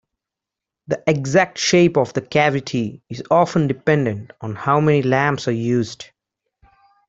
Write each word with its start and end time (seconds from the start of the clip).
The 0.87 1.03
exact 1.05 1.59
shape 1.59 1.95
of 1.95 2.13
the 2.13 2.21
cavity 2.21 3.03
is 3.07 3.21
often 3.29 3.67
dependent 3.67 4.31
on 4.41 4.55
how 4.55 4.79
many 4.79 5.03
lamps 5.03 5.47
are 5.47 5.51
used. 5.51 6.09